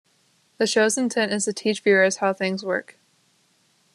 [0.57, 2.97] The show's intent is to teach viewers how things work.